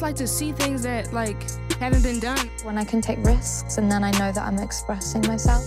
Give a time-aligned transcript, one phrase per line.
[0.00, 1.36] just like to see things that like
[1.78, 2.48] haven't been done.
[2.62, 5.62] When I can take risks and then I know that I'm expressing myself.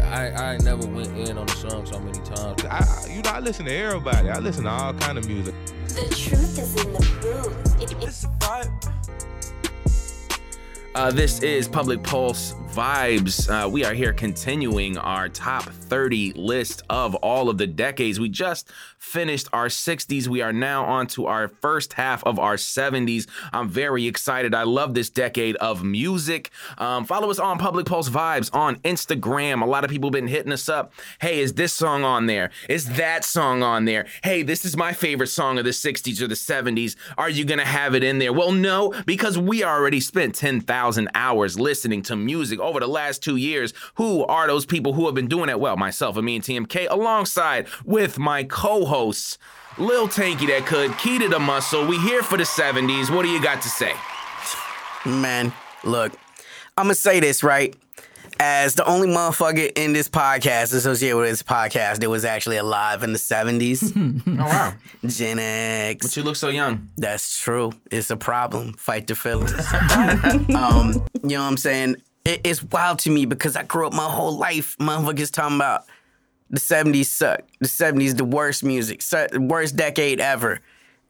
[0.00, 2.64] I, I never went in on the song so many times.
[2.64, 4.30] I, you know, I listen to everybody.
[4.30, 5.54] I listen to all kind of music.
[5.88, 7.82] The truth is in the booth.
[7.82, 8.24] It, it's
[10.94, 13.50] Uh, this is Public Pulse Vibes.
[13.50, 18.18] Uh, we are here continuing our top 30 list of all of the decades.
[18.18, 20.26] We just finished our 60s.
[20.26, 23.28] We are now on to our first half of our 70s.
[23.52, 24.54] I'm very excited.
[24.54, 26.50] I love this decade of music.
[26.78, 29.60] Um, follow us on Public Pulse Vibes on Instagram.
[29.60, 30.94] A lot of people have been hitting us up.
[31.20, 32.52] Hey, is this song on there?
[32.70, 34.06] Is that song on there?
[34.24, 36.96] Hey, this is my favorite song of the 60s or the 70s.
[37.18, 38.32] Are you going to have it in there?
[38.32, 43.36] Well, no, because we already spent 10,000 hours listening to music over the last two
[43.36, 43.74] years.
[43.96, 45.60] Who are those people who have been doing it?
[45.60, 49.38] Well, myself and me and TMK, alongside with my co hosts,
[49.78, 51.86] Lil Tanky that could, Key to the Muscle.
[51.86, 53.14] We here for the 70s.
[53.14, 53.92] What do you got to say?
[55.04, 55.52] Man,
[55.84, 56.12] look,
[56.76, 57.74] I'm gonna say this right.
[58.40, 63.02] As the only motherfucker in this podcast associated with this podcast that was actually alive
[63.02, 63.92] in the 70s,
[64.26, 64.74] Oh, wow.
[65.06, 66.06] Gen X.
[66.06, 66.88] But you look so young.
[66.96, 67.72] That's true.
[67.90, 68.72] It's a problem.
[68.74, 69.52] Fight the feelings.
[70.56, 71.96] um, you know what I'm saying?
[72.24, 74.76] It, it's wild to me because I grew up my whole life.
[74.78, 75.84] Motherfuckers talking about
[76.50, 77.40] the 70s suck.
[77.60, 79.02] The 70s the worst music,
[79.38, 80.60] worst decade ever.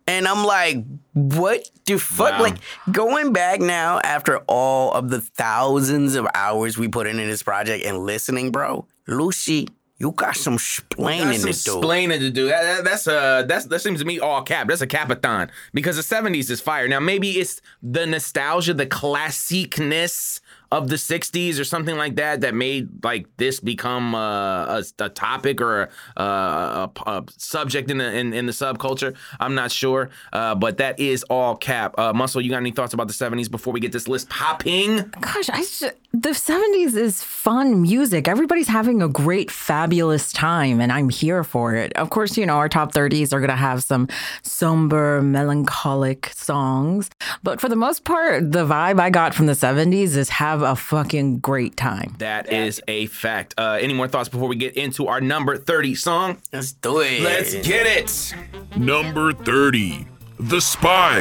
[0.07, 2.33] And I'm like, what the fuck?
[2.33, 2.43] Wow.
[2.43, 2.57] Like
[2.91, 7.85] going back now after all of the thousands of hours we put into this project
[7.85, 8.85] and listening, bro.
[9.07, 9.69] Lucy,
[9.99, 11.49] you got some splaining to do.
[11.49, 12.49] explaining to do.
[12.49, 14.67] That, that- that's uh that's that seems to me all cap.
[14.67, 16.89] That's a capathon because the seventies is fire.
[16.89, 20.41] Now maybe it's the nostalgia, the classicness
[20.73, 25.09] of the '60s or something like that that made like this become uh, a, a
[25.11, 29.15] topic or a, a, a subject in the in, in the subculture.
[29.39, 31.99] I'm not sure, uh, but that is all cap.
[31.99, 35.13] Uh, Muscle, you got any thoughts about the '70s before we get this list popping?
[35.21, 38.29] Gosh, I sh- the 70s is fun music.
[38.29, 41.91] Everybody's having a great, fabulous time, and I'm here for it.
[41.95, 44.09] Of course, you know, our top 30s are going to have some
[44.43, 47.09] somber, melancholic songs.
[47.43, 50.77] But for the most part, the vibe I got from the 70s is have a
[50.77, 52.15] fucking great time.
[52.19, 53.55] That is a fact.
[53.59, 56.39] Uh, any more thoughts before we get into our number 30 song?
[56.53, 57.23] Let's do it.
[57.23, 58.35] Let's get it.
[58.77, 60.07] Number 30,
[60.39, 61.21] The Spy,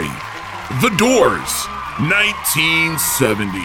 [0.81, 1.65] The Doors,
[1.99, 3.59] 1970.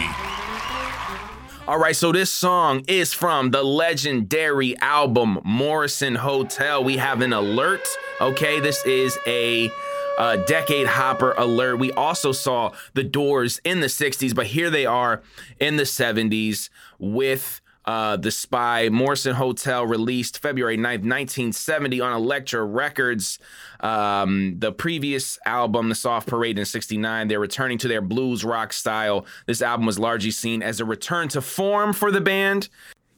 [1.67, 6.81] All right, so this song is from the legendary album Morrison Hotel.
[6.81, 7.85] We have an alert.
[8.21, 9.69] Okay, this is a
[10.17, 11.77] uh, decade hopper alert.
[11.77, 15.21] We also saw the Doors in the 60s, but here they are
[15.59, 16.69] in the 70s
[16.99, 17.61] with.
[17.85, 23.39] Uh, the Spy Morrison Hotel released February 9th, 1970 on Elektra Records.
[23.79, 28.73] Um, the previous album, The Soft Parade in 69, they're returning to their blues rock
[28.73, 29.25] style.
[29.45, 32.67] This album was largely seen as a return to form for the band.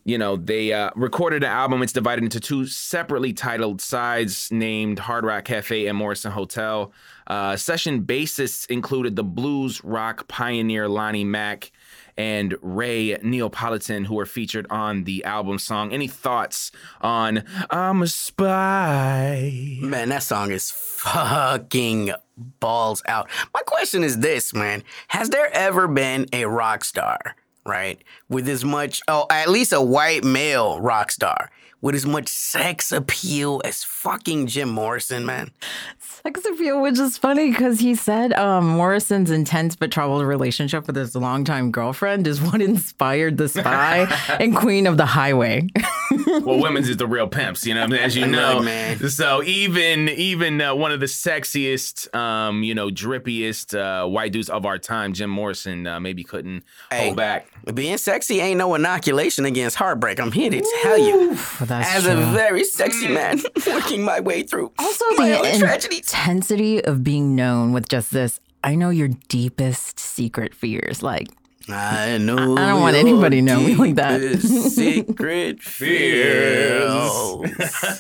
[0.06, 1.84] You know, they uh, recorded an album.
[1.84, 6.92] It's divided into two separately titled sides named Hard Rock Cafe and Morrison Hotel.
[7.28, 11.72] Uh, session bassists included the blues rock pioneer Lonnie Mack
[12.18, 15.94] and Ray Neapolitan, who were featured on the album song.
[15.94, 16.72] Any thoughts
[17.02, 19.78] on I'm a Spy?
[19.80, 22.12] Man, that song is fucking
[22.60, 23.30] balls out.
[23.54, 24.84] My question is this, man.
[25.10, 27.36] Has there ever been a rock star,
[27.70, 32.28] right, with as much, oh, at least a white male rock star, with as much
[32.28, 35.52] sex appeal as fucking Jim Morrison, man?
[36.00, 40.96] Sex appeal, which is funny because he said um, Morrison's intense but troubled relationship with
[40.96, 44.00] his longtime girlfriend is what inspired the spy
[44.40, 45.68] and Queen of the Highway.
[46.44, 48.64] well, women's is the real pimps, you know, as you know, know.
[48.64, 49.10] man.
[49.10, 54.50] So even even uh, one of the sexiest, um, you know, drippiest uh, white dudes
[54.50, 57.06] of our time, Jim Morrison, uh, maybe couldn't Hey.
[57.06, 57.48] hold back.
[57.74, 60.20] Being sexy ain't no inoculation against heartbreak.
[60.20, 61.36] I'm here to tell you.
[61.62, 62.14] That's As true.
[62.14, 66.00] a very sexy man working my way through also my the own tragedies.
[66.00, 68.40] intensity of being known with just this.
[68.64, 71.02] I know your deepest secret fears.
[71.02, 71.28] Like,
[71.72, 72.56] I know.
[72.58, 74.20] I don't want your anybody knowing me like that.
[74.20, 77.12] deepest Secret fears.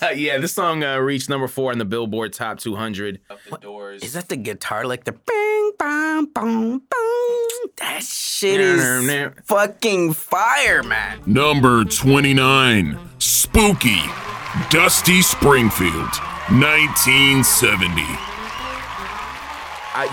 [0.15, 3.19] yeah, this song uh, reached number four on the Billboard Top 200.
[3.49, 4.03] the Doors.
[4.03, 7.69] Is that the guitar like the bing bang boom boom?
[7.77, 11.21] That shit is fucking fire, man.
[11.25, 14.01] Number 29, Spooky,
[14.69, 15.93] Dusty Springfield,
[16.49, 18.28] 1970.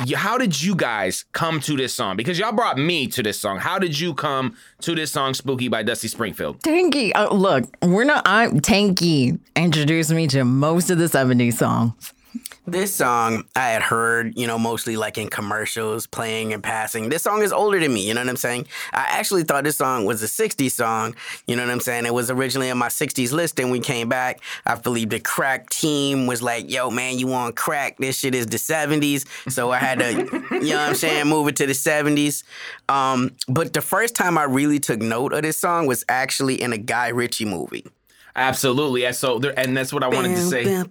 [0.08, 2.16] Y- how did you guys come to this song?
[2.16, 3.58] Because y'all brought me to this song.
[3.58, 6.60] How did you come to this song, "Spooky" by Dusty Springfield?
[6.62, 8.22] Tanky, uh, look, we're not.
[8.26, 9.38] I'm Tanky.
[9.54, 12.12] Introduced me to most of the '70s songs.
[12.68, 17.10] This song I had heard, you know, mostly like in commercials, playing and passing.
[17.10, 18.66] This song is older than me, you know what I'm saying?
[18.92, 21.14] I actually thought this song was a 60s song,
[21.46, 22.06] you know what I'm saying?
[22.06, 24.40] It was originally on my 60s list, and we came back.
[24.66, 27.98] I believe the crack team was like, yo, man, you want crack?
[27.98, 29.26] This shit is the 70s.
[29.48, 30.12] So I had to,
[30.50, 32.42] you know what I'm saying, move it to the 70s.
[32.88, 36.72] Um, but the first time I really took note of this song was actually in
[36.72, 37.84] a Guy Ritchie movie.
[38.36, 39.06] Absolutely.
[39.06, 40.64] And so there, and that's what I wanted to say.
[40.84, 40.88] Bam,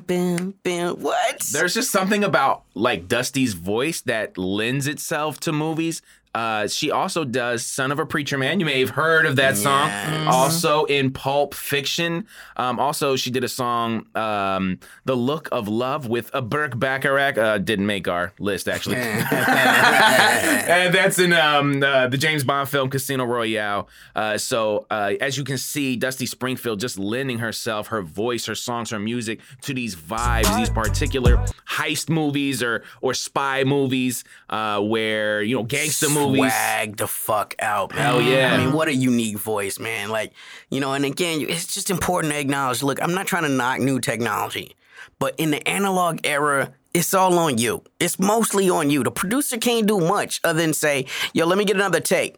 [0.00, 0.96] bam, bam.
[1.00, 1.40] What?
[1.52, 6.02] There's just something about like Dusty's voice that lends itself to movies.
[6.34, 9.56] Uh, she also does "Son of a Preacher Man." You may have heard of that
[9.56, 9.90] song.
[10.26, 12.26] Also in Pulp Fiction.
[12.56, 17.36] Um, also, she did a song, um, "The Look of Love" with a Burt Bacharach.
[17.36, 18.96] Uh, didn't make our list actually.
[18.96, 23.88] and that's in um, uh, the James Bond film Casino Royale.
[24.16, 28.54] Uh, so uh, as you can see, Dusty Springfield just lending herself, her voice, her
[28.54, 31.36] songs, her music to these vibes, these particular
[31.68, 36.21] heist movies or or spy movies, uh, where you know gangster movies.
[36.28, 38.02] Swag the fuck out, man.
[38.02, 38.54] Hell yeah.
[38.54, 40.10] I mean, what a unique voice, man.
[40.10, 40.32] Like,
[40.70, 43.80] you know, and again, it's just important to acknowledge look, I'm not trying to knock
[43.80, 44.76] new technology,
[45.18, 47.82] but in the analog era, it's all on you.
[48.00, 49.02] It's mostly on you.
[49.02, 52.36] The producer can't do much other than say, yo, let me get another take.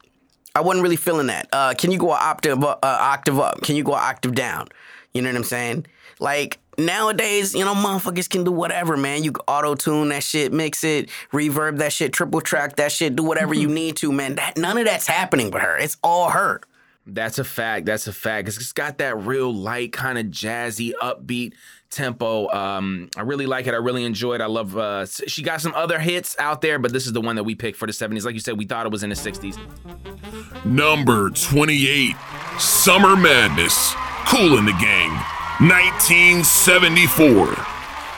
[0.55, 1.49] I wasn't really feeling that.
[1.53, 3.63] Uh, can you go an octave, uh, octave up?
[3.63, 4.69] Can you go an octave down?
[5.13, 5.87] You know what I'm saying?
[6.21, 9.25] Like nowadays, you know, motherfuckers can do whatever, man.
[9.25, 13.23] You auto tune that shit, mix it, reverb that shit, triple track that shit, do
[13.23, 14.37] whatever you need to, man.
[14.37, 15.77] That none of that's happening with her.
[15.79, 16.61] It's all her.
[17.07, 17.85] That's a fact.
[17.85, 18.49] That's a fact.
[18.49, 21.53] It's got that real light, kind of jazzy, upbeat
[21.91, 22.49] tempo.
[22.51, 23.75] Um, I really like it.
[23.75, 24.41] I really enjoy it.
[24.41, 24.77] I love.
[24.77, 27.55] Uh, she got some other hits out there, but this is the one that we
[27.55, 28.25] picked for the '70s.
[28.25, 29.59] Like you said, we thought it was in the '60s.
[30.65, 32.17] Number 28,
[32.59, 33.95] Summer Madness,
[34.27, 35.11] Kool and the Gang,
[35.61, 37.57] 1974.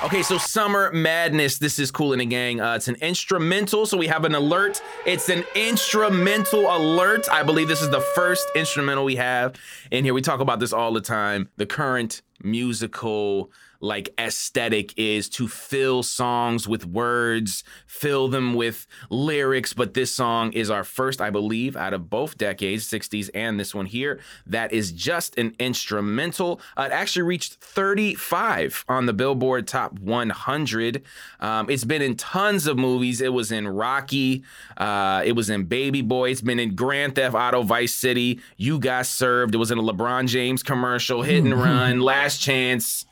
[0.05, 1.59] Okay, so Summer Madness.
[1.59, 2.63] This is Kool and the Gang.
[2.63, 4.81] Uh, it's an instrumental, so we have an alert.
[5.05, 7.29] It's an instrumental alert.
[7.31, 9.55] I believe this is the first instrumental we have
[9.91, 10.15] in here.
[10.15, 11.51] We talk about this all the time.
[11.59, 13.51] The current musical
[13.81, 19.73] like aesthetic is to fill songs with words, fill them with lyrics.
[19.73, 23.75] But this song is our first, I believe, out of both decades, 60s and this
[23.75, 26.61] one here, that is just an instrumental.
[26.77, 31.03] Uh, it actually reached 35 on the Billboard Top 100.
[31.41, 33.21] Um, it's been in tons of movies.
[33.21, 34.45] It was in Rocky,
[34.77, 38.41] uh, it was in Baby Boy, it's been in Grand Theft Auto Vice City.
[38.57, 39.55] You Got Served.
[39.55, 43.07] It was in a LeBron James commercial, Hit and Run, Last Chance.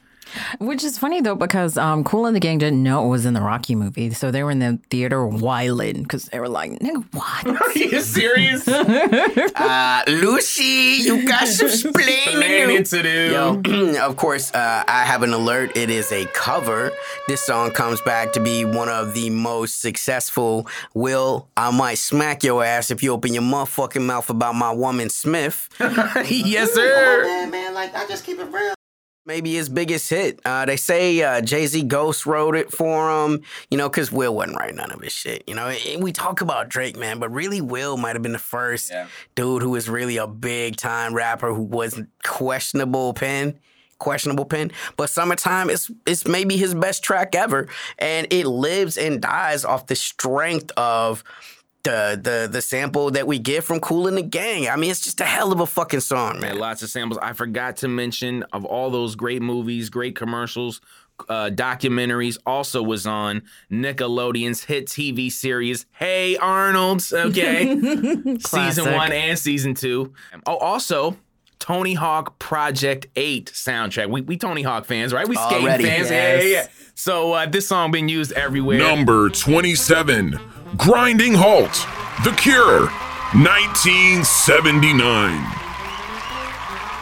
[0.59, 3.35] Which is funny though, because um, Kool and the Gang didn't know it was in
[3.35, 7.05] the Rocky movie, so they were in the theater wildin' because they were like, "Nigga,
[7.13, 7.47] what?
[7.63, 8.69] Are you serious?
[9.57, 13.31] Uh, Lucy, you got some splaining Explaining to do.
[13.33, 15.77] Yo, of course, uh, I have an alert.
[15.77, 16.91] It is a cover.
[17.29, 20.67] This song comes back to be one of the most successful.
[20.95, 25.09] Will I might smack your ass if you open your motherfucking mouth about my woman
[25.11, 25.69] Smith.
[25.81, 27.23] yes, sir.
[27.25, 28.75] man, man, like I just keep it real.
[29.27, 30.39] Maybe his biggest hit.
[30.45, 33.41] Uh, they say uh, Jay Z Ghost wrote it for him,
[33.71, 35.45] you know, because Will wasn't writing none of his shit.
[35.47, 38.39] You know, And we talk about Drake, man, but really, Will might have been the
[38.39, 38.93] first
[39.35, 43.59] dude who was really a big time rapper who wasn't questionable pen.
[43.99, 49.23] Questionable pen, but summertime is it's maybe his best track ever, and it lives and
[49.23, 51.23] dies off the strength of
[51.85, 54.69] the the the sample that we get from Kool and the Gang.
[54.69, 56.53] I mean, it's just a hell of a fucking song, man.
[56.53, 57.19] Man, lots of samples.
[57.23, 60.81] I forgot to mention of all those great movies, great commercials,
[61.29, 62.39] uh, documentaries.
[62.45, 67.05] Also was on Nickelodeon's hit TV series Hey Arnold.
[67.15, 67.77] Okay,
[68.41, 70.13] season one and season two.
[70.47, 71.17] Oh, also.
[71.61, 74.11] Tony Hawk Project 8 soundtrack.
[74.11, 75.27] We, we Tony Hawk fans, right?
[75.27, 76.11] We skate Already, fans.
[76.11, 76.67] Yeah, yeah, yeah.
[76.95, 78.77] So uh, this song been used everywhere.
[78.77, 80.39] Number 27,
[80.77, 81.87] Grinding Halt,
[82.25, 82.91] The Cure,
[83.35, 85.64] 1979.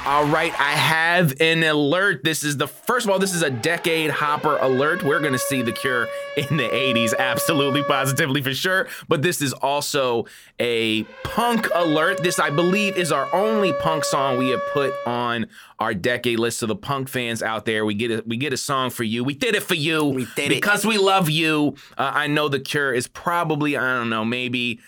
[0.05, 2.25] All right, I have an alert.
[2.25, 5.05] This is the first of all, this is a decade hopper alert.
[5.05, 8.89] We're going to see The Cure in the 80s, absolutely, positively, for sure.
[9.07, 10.27] But this is also
[10.59, 12.25] a punk alert.
[12.25, 15.47] This, I believe, is our only punk song we have put on
[15.79, 16.59] our decade list.
[16.59, 19.23] So the punk fans out there, we get a we get a song for you.
[19.23, 20.05] We did it for you.
[20.05, 20.57] We did it.
[20.57, 21.77] because we love you.
[21.97, 24.81] Uh, I know The Cure is probably I don't know maybe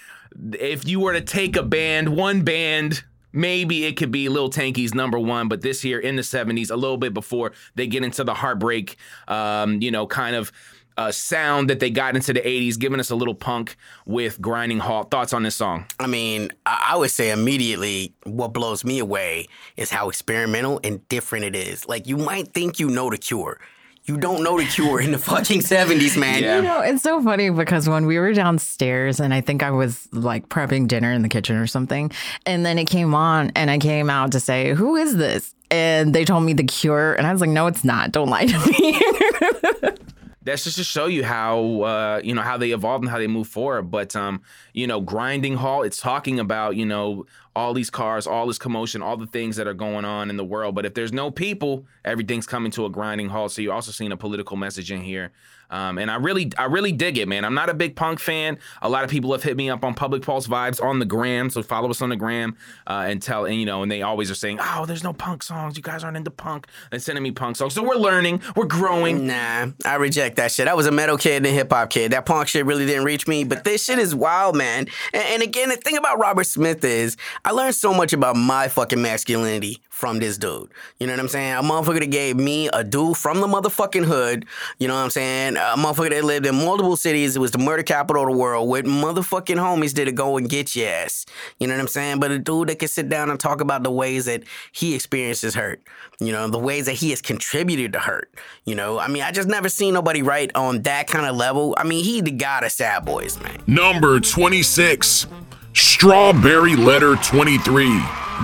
[0.58, 4.94] if you were to take a band, one band maybe it could be Lil Tanky's
[4.94, 8.24] number one, but this here in the 70s, a little bit before they get into
[8.24, 8.96] the heartbreak,
[9.28, 10.52] um, you know, kind of
[10.96, 13.76] uh, sound that they got into the 80s, giving us a little punk
[14.06, 15.10] with Grinding Halt.
[15.10, 15.86] Thoughts on this song?
[15.98, 21.44] I mean, I would say immediately what blows me away is how experimental and different
[21.44, 21.88] it is.
[21.88, 23.58] Like, you might think you know the cure.
[24.06, 26.42] You don't know the Cure in the fucking seventies, man.
[26.42, 26.56] Yeah.
[26.56, 30.06] You know, it's so funny because when we were downstairs and I think I was
[30.12, 32.12] like prepping dinner in the kitchen or something,
[32.44, 35.54] and then it came on and I came out to say, Who is this?
[35.70, 38.12] And they told me the cure, and I was like, No, it's not.
[38.12, 39.98] Don't lie to me.
[40.44, 43.26] that's just to show you how uh, you know how they evolve and how they
[43.26, 43.90] move forward.
[43.90, 44.42] But um,
[44.74, 47.24] you know, grinding hall, it's talking about you know
[47.56, 50.44] all these cars, all this commotion, all the things that are going on in the
[50.44, 50.74] world.
[50.74, 53.52] But if there's no people, everything's coming to a grinding halt.
[53.52, 55.32] So you're also seeing a political message in here.
[55.74, 57.44] Um, and I really, I really dig it, man.
[57.44, 58.58] I'm not a big punk fan.
[58.80, 61.50] A lot of people have hit me up on Public Pulse Vibes on the gram,
[61.50, 64.30] so follow us on the gram uh, and tell, and you know, and they always
[64.30, 65.76] are saying, "Oh, there's no punk songs.
[65.76, 67.74] You guys aren't into punk." And sending me punk songs.
[67.74, 69.26] So we're learning, we're growing.
[69.26, 70.68] Nah, I reject that shit.
[70.68, 72.12] I was a metal kid and a hip hop kid.
[72.12, 73.42] That punk shit really didn't reach me.
[73.42, 74.86] But this shit is wild, man.
[75.12, 78.68] And, and again, the thing about Robert Smith is I learned so much about my
[78.68, 80.70] fucking masculinity from this dude.
[80.98, 81.54] You know what I'm saying?
[81.54, 84.44] A motherfucker that gave me a dude from the motherfucking hood.
[84.78, 85.56] You know what I'm saying?
[85.64, 87.36] A motherfucker that lived in multiple cities.
[87.36, 90.46] It was the murder capital of the world with motherfucking homies did it go and
[90.48, 91.24] get your ass.
[91.58, 92.20] You know what I'm saying?
[92.20, 94.42] But a dude that can sit down and talk about the ways that
[94.72, 95.82] he experiences hurt.
[96.20, 98.30] You know, the ways that he has contributed to hurt.
[98.64, 101.74] You know, I mean, I just never seen nobody write on that kind of level.
[101.78, 103.62] I mean, he the god of sad boys, man.
[103.66, 105.26] Number 26.
[105.72, 107.86] Strawberry Letter 23.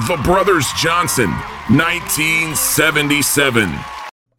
[0.08, 1.30] The Brothers Johnson,
[1.68, 3.68] 1977.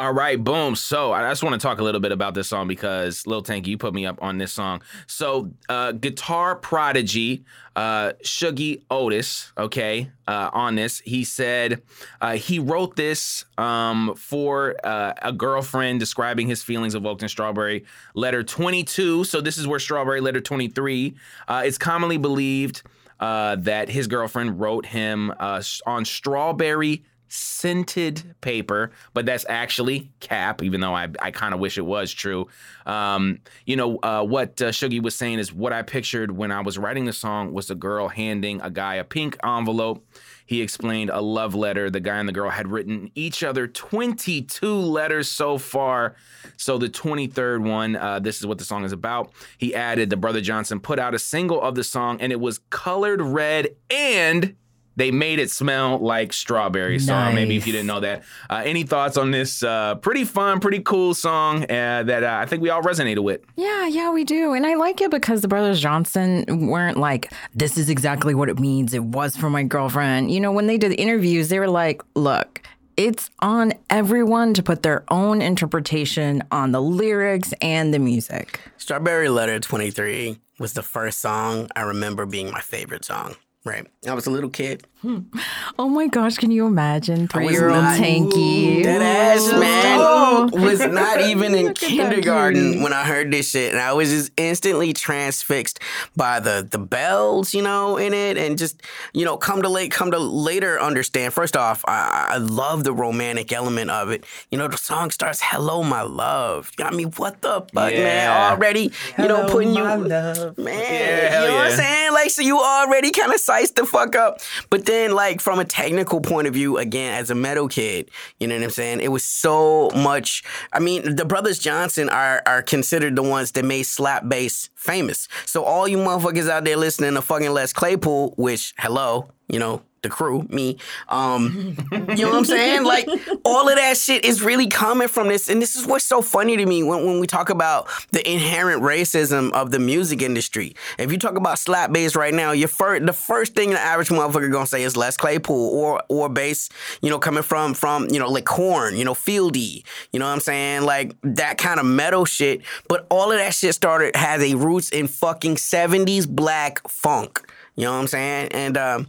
[0.01, 0.75] All right, boom.
[0.75, 3.67] So I just want to talk a little bit about this song because Lil Tank,
[3.67, 4.81] you put me up on this song.
[5.05, 11.83] So uh, guitar prodigy uh, Shuggie Otis, okay, uh, on this, he said
[12.19, 17.85] uh, he wrote this um, for uh, a girlfriend describing his feelings evoked in Strawberry
[18.15, 19.25] Letter 22.
[19.25, 21.13] So this is where Strawberry Letter 23.
[21.47, 22.81] Uh, it's commonly believed
[23.21, 27.03] uh, that his girlfriend wrote him uh, on strawberry
[27.33, 32.11] scented paper, but that's actually cap, even though I, I kind of wish it was
[32.11, 32.47] true.
[32.85, 36.59] Um, you know, uh, what uh, Shuggie was saying is what I pictured when I
[36.59, 40.05] was writing the song was a girl handing a guy a pink envelope.
[40.45, 41.89] He explained a love letter.
[41.89, 46.17] The guy and the girl had written each other 22 letters so far.
[46.57, 49.31] So the 23rd one, uh, this is what the song is about.
[49.57, 52.59] He added the Brother Johnson put out a single of the song, and it was
[52.69, 54.57] colored red and
[55.01, 56.99] they made it smell like strawberry.
[56.99, 60.25] So uh, maybe if you didn't know that, uh, any thoughts on this uh, pretty
[60.25, 63.41] fun, pretty cool song uh, that uh, I think we all resonated with?
[63.55, 64.53] Yeah, yeah, we do.
[64.53, 68.59] And I like it because the Brothers Johnson weren't like, this is exactly what it
[68.59, 68.93] means.
[68.93, 70.29] It was for my girlfriend.
[70.29, 72.61] You know, when they did the interviews, they were like, look,
[72.95, 78.59] it's on everyone to put their own interpretation on the lyrics and the music.
[78.77, 83.35] Strawberry Letter 23 was the first song I remember being my favorite song.
[83.63, 83.85] Right.
[84.07, 84.87] I was a little kid.
[85.03, 87.23] Oh my gosh, can you imagine?
[87.23, 88.83] I Three was year old not- Tanky.
[88.83, 89.81] That ass, man.
[90.11, 90.49] Oh.
[90.53, 93.71] Was not even in Look at that kindergarten when I heard this shit.
[93.73, 95.79] And I was just instantly transfixed
[96.15, 98.37] by the the bells, you know, in it.
[98.37, 98.81] And just,
[99.13, 101.33] you know, come to late come to later understand.
[101.33, 104.25] First off, I, I love the romantic element of it.
[104.49, 106.71] You know, the song starts, Hello, my love.
[106.79, 107.91] I mean, what the fuck, man?
[107.93, 108.49] Yeah.
[108.51, 112.13] Already, you know, putting you Man, Yeah, you hell know what I'm saying?
[112.13, 114.39] Like, so you already kind of sized the fuck up.
[114.69, 118.47] But then, like, from a technical point of view, again, as a metal kid, you
[118.47, 118.99] know what I'm saying?
[118.99, 120.43] It was so much.
[120.73, 125.27] I mean, the Brothers Johnson are are considered the ones that made slap bass famous.
[125.45, 129.81] So all you motherfuckers out there listening to fucking Les Claypool, which, hello, you know,
[130.01, 130.77] the crew, me.
[131.09, 132.83] Um, you know what I'm saying?
[132.83, 133.07] Like
[133.45, 136.57] all of that shit is really coming from this, and this is what's so funny
[136.57, 140.75] to me when, when we talk about the inherent racism of the music industry.
[140.97, 144.51] If you talk about slap bass right now, your the first thing the average motherfucker
[144.51, 146.69] gonna say is Les Claypool or or bass,
[147.01, 150.33] you know, coming from from you know like Korn, you know, Fieldy, you know what
[150.33, 150.83] I'm saying?
[150.83, 152.61] Like that kind of metal shit.
[152.87, 157.47] But all of that shit started has a roots in fucking 70s black funk.
[157.75, 158.49] You know what I'm saying?
[158.51, 159.07] And um,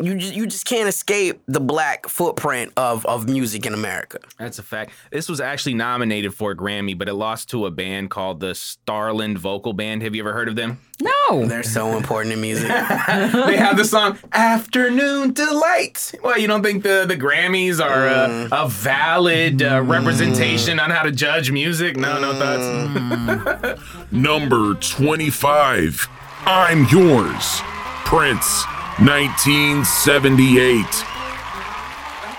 [0.00, 4.18] you just, you just can't escape the black footprint of, of music in America.
[4.38, 4.92] That's a fact.
[5.10, 8.54] This was actually nominated for a Grammy, but it lost to a band called the
[8.54, 10.02] Starland Vocal Band.
[10.02, 10.80] Have you ever heard of them?
[11.00, 11.46] No.
[11.46, 12.68] They're so important in music.
[12.68, 18.48] they have the song "Afternoon Delight." Well, you don't think the the Grammys are uh,
[18.52, 21.96] a valid uh, representation on how to judge music?
[21.96, 23.80] No, no thoughts.
[24.12, 26.08] Number 25.
[26.46, 27.60] I'm Yours.
[28.04, 28.64] Prince,
[29.00, 30.84] 1978.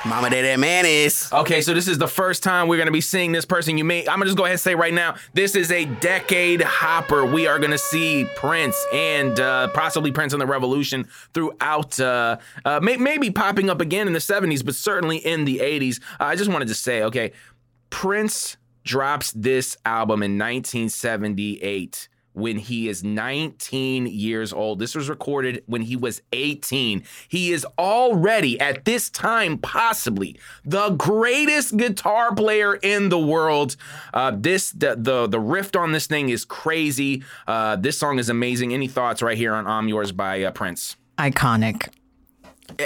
[0.06, 1.28] Mama, that that man is.
[1.34, 3.80] Okay, so this is the first time we're gonna be seeing this person.
[3.80, 6.62] You may, I'm gonna just go ahead and say right now, this is a decade
[6.62, 7.26] hopper.
[7.26, 12.80] We are gonna see Prince and uh, possibly Prince and the Revolution throughout, uh, uh,
[12.80, 16.00] may, maybe popping up again in the 70s, but certainly in the 80s.
[16.20, 17.32] I just wanted to say, okay,
[17.90, 24.80] Prince drops this album in 1978 when he is 19 years old.
[24.80, 27.04] This was recorded when he was 18.
[27.28, 33.76] He is already at this time possibly the greatest guitar player in the world.
[34.14, 37.24] Uh, this the, the the riff on this thing is crazy.
[37.48, 38.74] Uh, this song is amazing.
[38.74, 40.98] Any thoughts right here on "I'm Yours" by uh, Prince?
[41.18, 41.90] Iconic.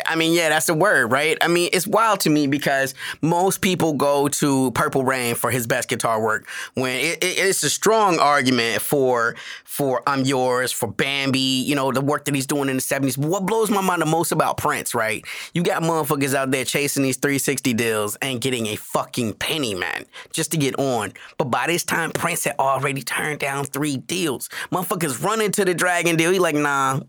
[0.05, 1.37] I mean, yeah, that's the word, right?
[1.41, 5.67] I mean, it's wild to me because most people go to Purple Rain for his
[5.67, 6.47] best guitar work.
[6.73, 11.91] When it, it, it's a strong argument for for I'm Yours, for Bambi, you know,
[11.91, 13.19] the work that he's doing in the '70s.
[13.19, 15.25] But what blows my mind the most about Prince, right?
[15.53, 20.05] You got motherfuckers out there chasing these 360 deals and getting a fucking penny, man,
[20.31, 21.13] just to get on.
[21.37, 24.49] But by this time, Prince had already turned down three deals.
[24.71, 26.31] Motherfuckers running to the Dragon deal.
[26.31, 27.01] He like, nah.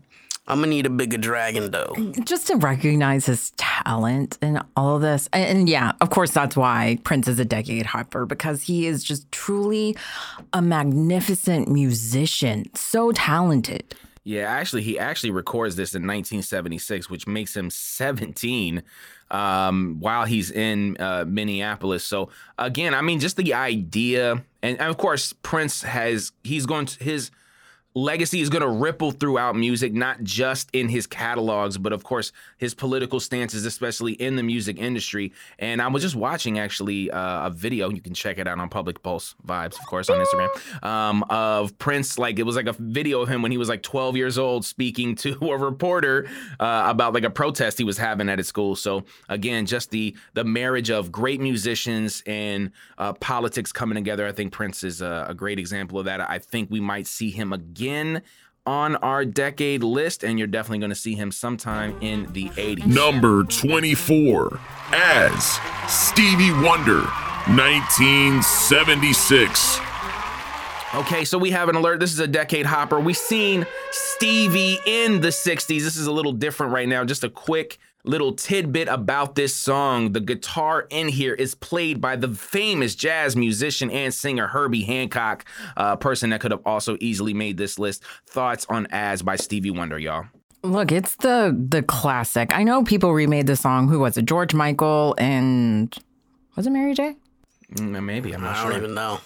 [0.47, 1.93] I'm gonna need a bigger dragon though.
[2.23, 5.27] Just to recognize his talent and all of this.
[5.33, 9.03] And, and yeah, of course, that's why Prince is a decade hopper because he is
[9.03, 9.95] just truly
[10.53, 13.95] a magnificent musician, so talented.
[14.23, 18.83] Yeah, actually, he actually records this in 1976, which makes him 17
[19.31, 22.03] um, while he's in uh, Minneapolis.
[22.03, 26.87] So again, I mean, just the idea, and, and of course, Prince has he's going
[26.87, 27.31] to his
[27.97, 32.31] legacy is going to ripple throughout music, not just in his catalogs, but of course
[32.57, 35.33] his political stances, especially in the music industry.
[35.57, 37.89] And I was just watching actually uh, a video.
[37.89, 41.75] You can check it out on Public Pulse Vibes, of course, on Instagram, um, of
[41.79, 42.19] Prince.
[42.19, 44.63] Like it was like a video of him when he was like 12 years old,
[44.63, 46.27] speaking to a reporter
[46.59, 48.75] uh, about like a protest he was having at his school.
[48.75, 54.27] So again, just the the marriage of great musicians and uh, politics coming together.
[54.27, 56.21] I think Prince is a, a great example of that.
[56.21, 57.86] I think we might see him again
[58.65, 62.85] on our decade list, and you're definitely going to see him sometime in the 80s.
[62.85, 64.59] Number 24
[64.91, 67.03] as Stevie Wonder,
[67.47, 69.79] 1976.
[70.95, 71.99] Okay, so we have an alert.
[71.99, 72.99] This is a decade hopper.
[72.99, 75.67] We've seen Stevie in the 60s.
[75.67, 77.05] This is a little different right now.
[77.05, 80.13] Just a quick little tidbit about this song.
[80.13, 85.45] The guitar in here is played by the famous jazz musician and singer Herbie Hancock,
[85.75, 88.03] a person that could have also easily made this list.
[88.27, 90.25] Thoughts on As by Stevie Wonder, y'all.
[90.63, 92.53] Look, it's the the classic.
[92.53, 93.87] I know people remade the song.
[93.87, 94.25] Who was it?
[94.25, 95.95] George Michael and
[96.55, 97.15] was it Mary J?
[97.75, 98.71] Mm, maybe I'm not I sure.
[98.71, 99.19] don't even know.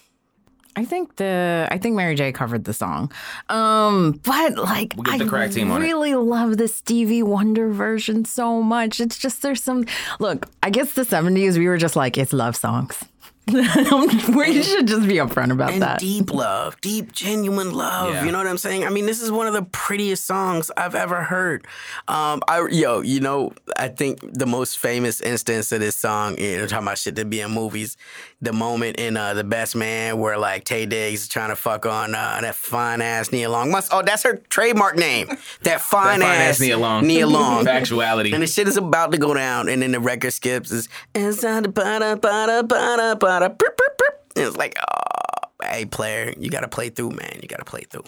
[0.76, 3.12] I think the I think Mary J covered the song.
[3.50, 5.86] Um, but like We'll get the I crack team on it.
[5.86, 9.00] really love the Stevie Wonder version so much.
[9.02, 9.86] It's just there's some
[10.20, 13.04] look, I guess the 70s we were just like it's love songs.
[13.48, 16.00] we should just be upfront about and that.
[16.00, 18.14] deep love, deep, genuine love.
[18.14, 18.24] Yeah.
[18.24, 18.86] You know what I'm saying?
[18.86, 21.66] I mean, this is one of the prettiest songs I've ever heard.
[22.08, 26.58] Um, I yo, you know, I think the most famous instance of this song, you
[26.58, 27.98] know, talking about shit that be in movies,
[28.42, 31.88] the moment in uh, The Best Man where like Taye Diggs is trying to fuck
[31.88, 33.72] on uh, that fine ass Nia Long.
[33.72, 35.28] Must, oh, that's her trademark name.
[35.64, 37.08] That fine, That fine ass, ass Nia Long.
[37.08, 37.66] Nia Long.
[37.66, 38.34] Factuality.
[38.34, 40.72] And the shit is about to go down, and then the record skips.
[40.72, 43.31] Is inside the bada bada bada bada.
[43.40, 44.22] Burp, burp, burp.
[44.36, 47.40] And it's like, oh, hey player, you gotta play through, man.
[47.42, 48.04] You gotta play through.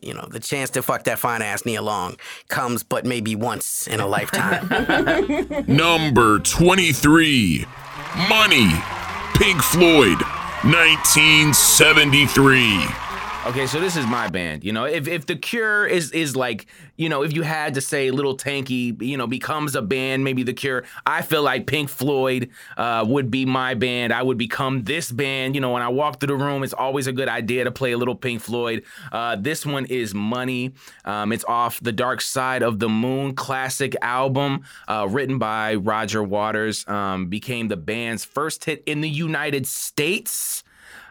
[0.00, 2.16] You know, the chance to fuck that fine ass Nia Long
[2.48, 4.68] comes, but maybe once in a lifetime.
[5.66, 7.66] Number 23
[8.28, 8.70] Money,
[9.34, 10.22] Pink Floyd,
[10.62, 13.01] 1973.
[13.44, 14.62] Okay, so this is my band.
[14.62, 17.80] You know, if if the Cure is is like, you know, if you had to
[17.80, 20.84] say Little Tanky, you know, becomes a band, maybe the Cure.
[21.04, 24.12] I feel like Pink Floyd uh, would be my band.
[24.12, 25.56] I would become this band.
[25.56, 27.90] You know, when I walk through the room, it's always a good idea to play
[27.90, 28.84] a little Pink Floyd.
[29.10, 30.70] Uh, this one is Money.
[31.04, 36.22] Um, it's off the Dark Side of the Moon classic album, uh, written by Roger
[36.22, 36.86] Waters.
[36.86, 40.62] Um, became the band's first hit in the United States.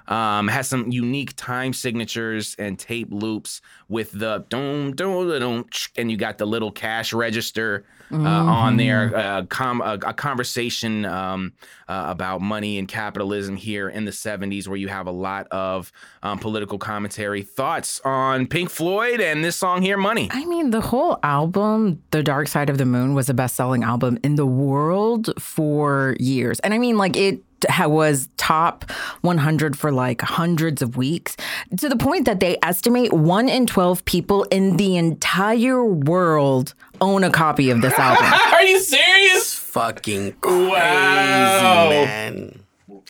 [0.08, 5.66] Um, has some unique time signatures and tape loops with the dum dum dum,
[5.98, 9.16] and you got the little cash register uh, on there.
[9.16, 11.54] Uh, com- a, a conversation um,
[11.88, 15.92] uh, about money and capitalism here in the '70s, where you have a lot of
[16.24, 17.44] um, political commentary.
[17.44, 20.30] Thoughts on Pink Floyd and this song here, "Money"?
[20.32, 23.84] I mean, the whole album, The Dark Side of the Moon, was a best selling
[23.84, 26.60] album in the world for years.
[26.60, 27.42] And I mean, like, it
[27.80, 28.90] was top
[29.22, 31.36] 100 for like hundreds of weeks
[31.78, 37.24] to the point that they estimate one in 12 people in the entire world own
[37.24, 38.26] a copy of this album.
[38.54, 39.54] Are you serious?
[39.54, 41.90] Fucking crazy, Wow.
[41.90, 42.61] man.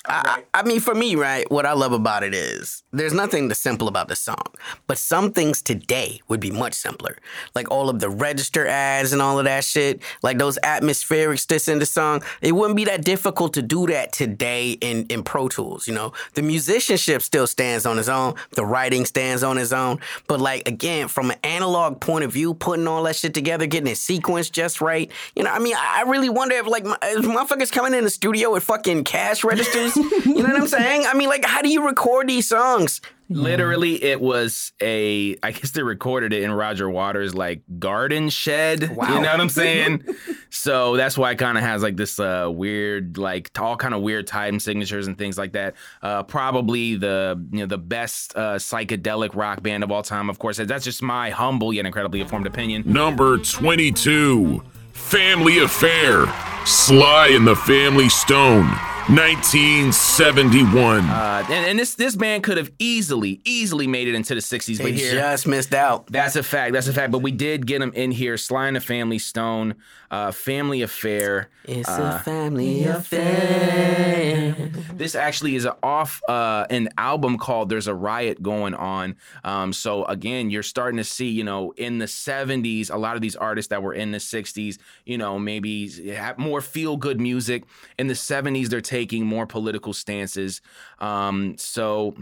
[0.06, 3.56] I, I mean, for me, right, what I love about it is there's nothing the
[3.56, 4.44] simple about the song,
[4.88, 7.18] but some things today would be much simpler.
[7.54, 11.68] Like all of the register ads and all of that shit, like those atmospherics that's
[11.68, 15.48] in the song, it wouldn't be that difficult to do that today in, in Pro
[15.48, 16.14] Tools, you know?
[16.34, 20.68] The musicianship still stands on its own, the writing stands on its own, but like,
[20.68, 24.52] again, from an analog point of view, putting all that shit together, getting it sequenced
[24.52, 27.72] just right, you know, I mean, I I really wonder if, like, my- if motherfuckers
[27.72, 29.91] coming in the studio with fucking cash registers,
[30.26, 31.06] you know what I'm saying?
[31.06, 33.02] I mean, like, how do you record these songs?
[33.34, 35.38] Literally, it was a.
[35.42, 38.82] I guess they recorded it in Roger Waters' like garden shed.
[38.82, 40.04] You know what I'm saying?
[40.50, 44.02] so that's why it kind of has like this uh, weird, like all kind of
[44.02, 45.76] weird time signatures and things like that.
[46.02, 50.30] Uh, probably the you know the best uh, psychedelic rock band of all time.
[50.30, 52.84] Of course, that's just my humble yet incredibly informed opinion.
[52.86, 56.26] Number 22, Family Affair,
[56.66, 58.70] Sly and the Family Stone,
[59.12, 61.00] 1971.
[61.10, 64.78] Uh, and, and this this band could have easily, easily made it into the 60s,
[64.78, 66.08] They but here just missed out.
[66.08, 66.74] That's a fact.
[66.74, 67.12] That's a fact.
[67.12, 68.38] But we did get them in here.
[68.38, 69.76] Sly and the Family Stone,
[70.10, 71.50] uh, Family Affair.
[71.66, 74.56] It's Uh, a family affair.
[74.96, 79.72] This actually is a off uh, an album called "There's a Riot Going On." Um,
[79.74, 83.36] so again, you're starting to see, you know, in the '70s, a lot of these
[83.36, 87.64] artists that were in the '60s, you know, maybe have more feel good music.
[88.00, 90.62] In the '70s, they're taking more political stances.
[91.00, 92.16] Um, so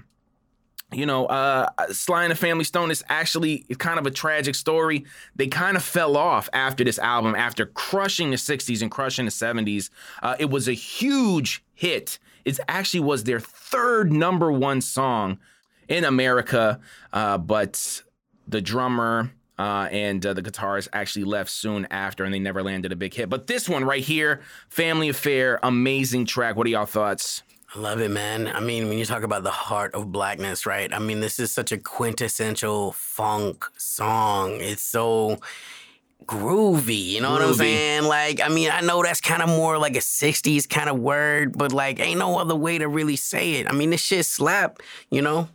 [0.92, 5.06] you know, uh, Sly and the Family Stone is actually kind of a tragic story.
[5.36, 9.32] They kind of fell off after this album, after crushing the 60s and crushing the
[9.32, 9.92] 70s.
[10.24, 12.18] Uh, it was a huge hit.
[12.44, 15.38] It actually was their third number one song
[15.88, 16.80] in America,
[17.14, 18.02] uh, but
[18.48, 22.94] the drummer uh, and uh, the guitarist actually left soon after, and they never landed
[22.94, 23.30] a big hit.
[23.30, 26.56] But this one right here, Family Affair, amazing track.
[26.56, 27.44] What are y'all thoughts?
[27.76, 28.48] I love it, man.
[28.48, 30.92] I mean, when you talk about the heart of blackness, right?
[30.92, 34.62] I mean, this is such a quintessential funk song.
[34.62, 35.40] It's so
[36.26, 38.04] groovy, you know what I'm saying?
[38.04, 41.58] Like, I mean, I know that's kind of more like a 60s kind of word,
[41.58, 43.68] but like, ain't no other way to really say it.
[43.68, 44.80] I mean, this shit slap,
[45.12, 45.50] you know?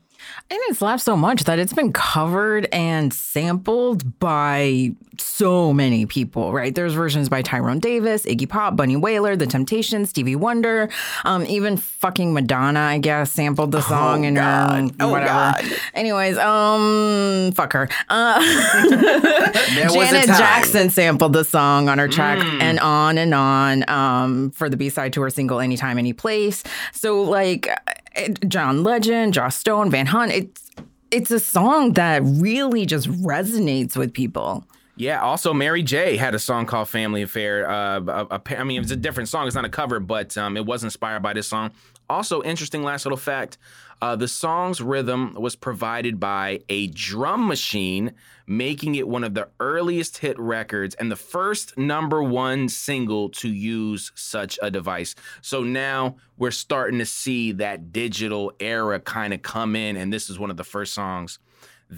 [0.50, 6.52] And it's laughed so much that it's been covered and sampled by so many people,
[6.52, 6.74] right?
[6.74, 10.88] There's versions by Tyrone Davis, Iggy Pop, Bunny Wailer, The Temptations, Stevie Wonder,
[11.24, 14.90] um, even fucking Madonna, I guess, sampled the song and God.
[15.00, 15.28] Oh, whatever.
[15.32, 15.64] God.
[15.94, 17.88] Anyways, um, fuck her.
[18.08, 18.40] Uh,
[19.74, 20.26] There was a Janet.
[20.26, 24.88] Jackson sampled the song on her track and on and on um, for the B
[24.88, 26.62] side to her single Anytime, Any Place.
[26.92, 27.68] So, like,
[28.14, 30.70] it, John Legend, Joss Stone, Van Hunt, it's,
[31.10, 34.64] it's a song that really just resonates with people.
[34.96, 35.20] Yeah.
[35.20, 38.92] Also, Mary J had a song called "Family Affair." Uh, a- a- I mean, it's
[38.92, 39.46] a different song.
[39.46, 41.72] It's not a cover, but um, it was inspired by this song.
[42.08, 43.58] Also, interesting last little fact:
[44.00, 48.12] uh, the song's rhythm was provided by a drum machine,
[48.46, 53.48] making it one of the earliest hit records and the first number one single to
[53.48, 55.16] use such a device.
[55.40, 60.30] So now we're starting to see that digital era kind of come in, and this
[60.30, 61.40] is one of the first songs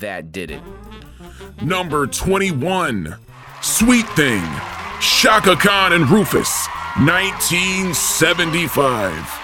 [0.00, 0.60] that did it.
[1.62, 3.16] Number 21,
[3.62, 4.44] Sweet Thing,
[5.00, 6.66] Chaka Khan and Rufus,
[6.98, 9.40] 1975.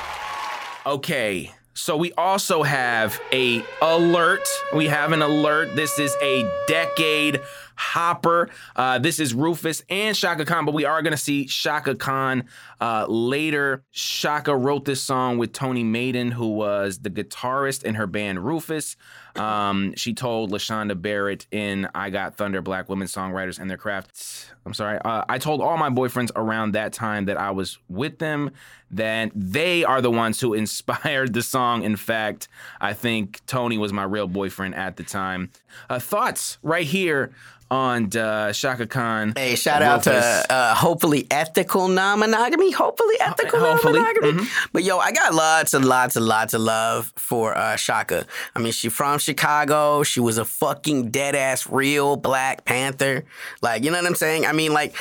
[0.86, 1.52] Okay.
[1.74, 4.46] So we also have a alert.
[4.74, 5.74] We have an alert.
[5.74, 7.40] This is a decade
[7.76, 8.48] hopper.
[8.76, 12.44] Uh, this is Rufus and Chaka Khan, but we are gonna see Chaka Khan
[12.80, 13.84] uh, later.
[13.92, 18.96] Chaka wrote this song with Tony Maiden, who was the guitarist in her band Rufus.
[19.36, 24.52] Um, she told LaShonda Barnett in "I Got Thunder: Black Women Songwriters and Their Craft."
[24.64, 24.98] I'm sorry.
[25.04, 28.50] Uh, I told all my boyfriends around that time that I was with them.
[28.90, 31.82] That they are the ones who inspired the song.
[31.82, 32.48] In fact,
[32.80, 35.50] I think Tony was my real boyfriend at the time.
[35.88, 37.32] Uh, thoughts right here
[37.72, 39.32] on uh, Chaka Khan.
[39.34, 40.12] Hey, shout out to
[40.50, 42.70] uh, hopefully ethical non-monogamy.
[42.70, 43.98] Hopefully ethical Hopefully.
[43.98, 44.46] non-monogamy.
[44.74, 48.26] But yo, I got lots and lots and lots of love for uh, Chaka.
[48.54, 50.02] I mean, she from Chicago.
[50.02, 53.24] She was a fucking dead ass real Black Panther.
[53.62, 54.44] Like, you know what I'm saying?
[54.46, 54.94] I mean, like.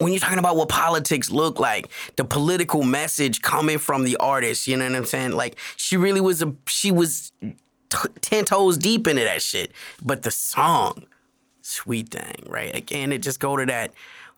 [0.00, 4.68] When you're talking about what politics look like, the political message coming from the artist,
[4.68, 5.32] you know what I'm saying?
[5.32, 9.72] Like she really was a she was t- ten toes deep into that shit.
[10.00, 11.06] But the song,
[11.68, 12.74] sweet thing, right?
[12.74, 13.92] Again, it just go to that.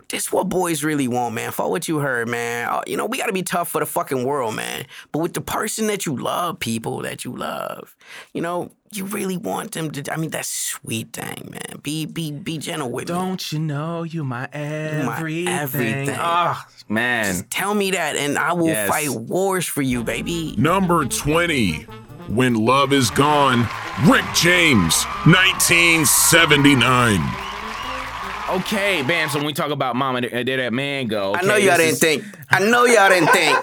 [0.09, 1.53] This what boys really want, man.
[1.53, 2.69] For what you heard, man.
[2.69, 4.87] Uh, You know, we gotta be tough for the fucking world, man.
[5.13, 7.95] But with the person that you love, people that you love,
[8.35, 10.13] you know, you really want them to.
[10.13, 11.79] I mean, that's sweet thing, man.
[11.85, 13.15] Be be be gentle with me.
[13.15, 15.47] Don't you know you my my everything?
[15.49, 16.17] everything.
[16.19, 17.45] Oh, man.
[17.49, 18.89] Tell me that, and I will Yes.
[18.89, 20.57] fight wars for you, baby.
[20.59, 21.87] Number 20.
[22.31, 23.69] When Love Is Gone,
[24.09, 27.21] Rick James, 1979.
[28.61, 29.29] Okay, bam.
[29.29, 31.35] So when we talk about Mama, there there that man go.
[31.35, 32.25] I know y'all didn't is- think.
[32.51, 33.57] I know y'all didn't think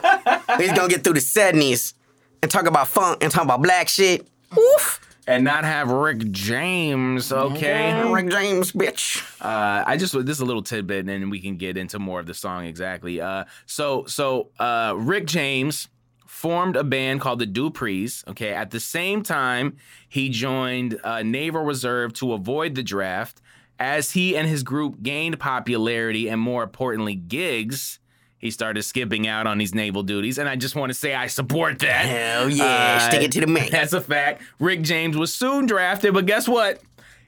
[0.60, 1.94] He's gonna get through the seventies
[2.42, 4.28] and talk about funk and talk about black shit.
[4.58, 5.00] Oof.
[5.28, 8.02] And not have Rick James, okay?
[8.10, 9.22] Rick James, bitch.
[9.42, 12.22] Uh, I just this is a little tidbit, and then we can get into more
[12.22, 13.20] of the song exactly.
[13.20, 15.90] Uh, so so uh, Rick James
[16.38, 18.24] formed a band called the Duprees.
[18.28, 19.76] Okay, at the same time
[20.08, 23.42] he joined uh, Naval Reserve to avoid the draft.
[23.80, 28.00] As he and his group gained popularity and more importantly gigs,
[28.40, 30.38] he started skipping out on these naval duties.
[30.38, 32.06] And I just want to say I support that.
[32.06, 33.70] Hell yeah, Uh, stick it to the man.
[33.72, 34.42] That's a fact.
[34.60, 36.82] Rick James was soon drafted, but guess what?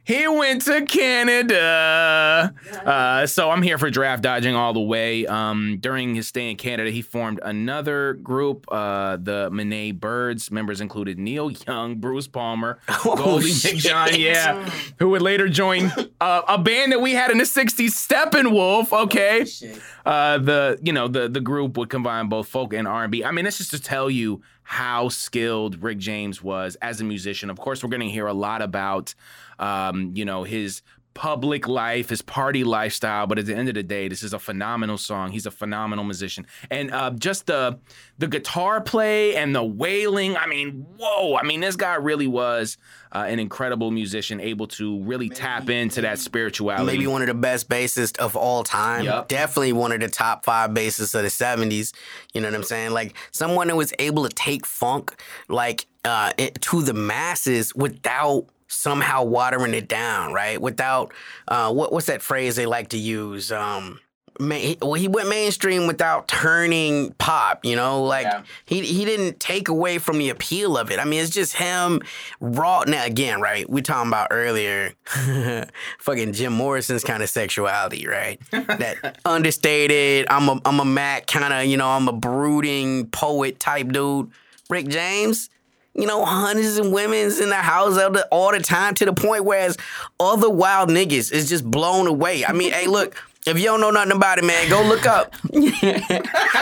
[0.10, 2.52] He went to Canada.
[2.84, 5.28] Uh, so I'm here for draft dodging all the way.
[5.28, 10.50] Um, during his stay in Canada, he formed another group, uh, the Mynah Birds.
[10.50, 13.76] Members included Neil Young, Bruce Palmer, Goldy shit.
[13.76, 14.68] McJohn, yeah,
[14.98, 18.92] who would later join uh, a band that we had in the '60s, Steppenwolf.
[18.92, 19.46] Okay,
[20.08, 23.24] uh, the you know the the group would combine both folk and R&B.
[23.24, 27.50] I mean, that's just to tell you how skilled Rick James was as a musician.
[27.50, 29.16] Of course, we're going to hear a lot about
[29.58, 30.84] um, you know his
[31.20, 33.28] public life, his party lifestyle.
[33.28, 35.32] But at the end of the day, this is a phenomenal song.
[35.32, 37.78] He's a phenomenal musician, and uh, just the
[38.18, 40.38] the guitar play and the wailing.
[40.38, 41.36] I mean, whoa!
[41.36, 42.78] I mean, this guy really was
[43.12, 46.86] uh, an incredible musician, able to really tap into that spirituality.
[46.86, 49.04] Maybe one of the best bassists of all time.
[49.04, 49.28] Yup.
[49.28, 51.94] Definitely one of the top five bassists of the 70s.
[52.34, 52.92] You know what I'm saying?
[52.92, 58.46] Like someone that was able to take funk like uh, it, to the masses without
[58.70, 60.62] somehow watering it down, right?
[60.62, 61.12] Without
[61.50, 63.52] uh, what, what's that phrase they like to use?
[63.52, 64.00] Um,
[64.40, 68.44] ma- he- well, he went mainstream without turning pop, you know, like Yeah.
[68.66, 71.00] he he didn't take away from the appeal of it.
[71.00, 72.02] I mean, it's just him
[72.40, 72.84] raw.
[72.88, 73.70] Now again, right?
[73.70, 74.94] We talking about earlier,
[76.00, 78.40] fucking Jim Morrison's kind of sexuality, right?
[78.52, 80.28] that understated.
[80.30, 84.32] I'm a I'm a Mac kind of, you know, I'm a brooding poet type dude.
[84.70, 85.50] Rick James.
[85.96, 89.14] You know, hundreds of women's in the house all the, all the time to the
[89.14, 89.78] point where whereas
[90.20, 92.46] other wild niggas is just blown away.
[92.46, 93.16] I mean, hey, look,
[93.48, 95.34] if you don't know nothing about it, man, go look up.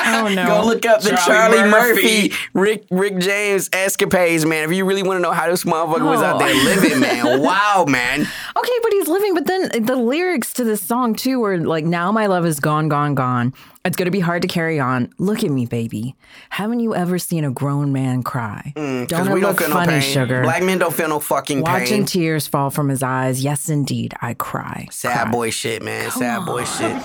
[0.09, 0.45] Oh no.
[0.47, 2.33] Go look up the Charlie Charlie, Murphy, Murphy.
[2.53, 4.63] Rick Rick James escapades, man.
[4.69, 6.63] If you really want to know how this motherfucker was out there Oh.
[6.63, 7.41] living, man.
[7.41, 8.21] Wow, man.
[8.21, 9.33] Okay, but he's living.
[9.33, 12.87] But then the lyrics to this song too were like, "Now my love is gone,
[12.89, 13.53] gone, gone.
[13.87, 15.13] It's gonna be hard to carry on.
[15.17, 16.13] Look at me, baby.
[16.49, 18.73] Haven't you ever seen a grown man cry?
[18.75, 20.01] Because don't it Mm, we don't look feel no funny, pain.
[20.01, 20.41] sugar?
[20.43, 21.73] Black men don't feel no fucking pain.
[21.73, 22.05] Watching pain.
[22.05, 23.41] tears fall from his eyes.
[23.41, 24.89] Yes, indeed, I cry.
[24.91, 25.31] Sad Cry.
[25.31, 26.11] boy shit, man.
[26.11, 26.97] Sad boy shit.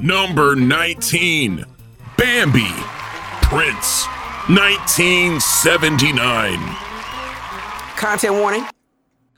[0.00, 1.66] Number 19.
[2.16, 2.66] Bambi,
[3.42, 4.06] Prince,
[4.48, 6.58] 1979.
[7.96, 8.64] Content warning.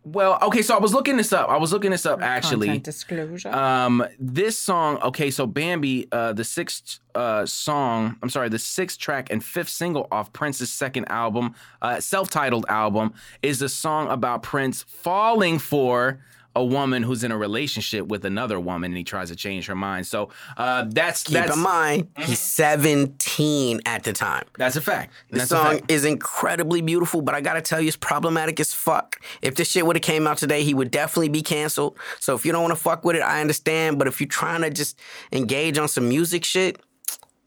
[0.03, 1.51] Well, okay, so I was looking this up.
[1.51, 2.69] I was looking this up actually.
[2.69, 3.51] Content disclosure.
[3.51, 8.99] Um, this song, okay, so Bambi, uh, the sixth uh song, I'm sorry, the sixth
[8.99, 14.43] track and fifth single off Prince's second album, uh, self-titled album, is a song about
[14.43, 16.21] Prince falling for
[16.57, 19.75] a woman who's in a relationship with another woman and he tries to change her
[19.75, 20.07] mind.
[20.07, 24.45] So uh that's Keep that's in mind, he's 17 at the time.
[24.59, 25.13] that's a fact.
[25.31, 25.91] The song fact.
[25.91, 29.21] is incredibly beautiful, but I gotta tell you, it's problematic as fuck.
[29.43, 31.99] If this shit would have came out today, he would definitely be canceled.
[32.19, 33.99] So if you don't want to fuck with it, I understand.
[33.99, 34.99] But if you're trying to just
[35.33, 36.81] engage on some music shit,